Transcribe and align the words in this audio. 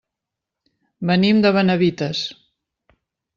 Venim 1.09 1.43
de 1.43 1.51
Benavites. 1.59 2.23